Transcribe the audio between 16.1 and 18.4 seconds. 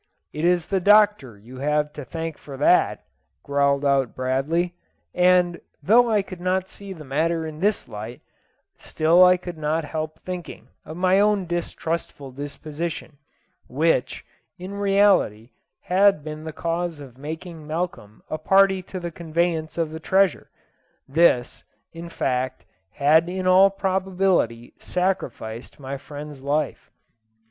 been the cause of making Malcolm a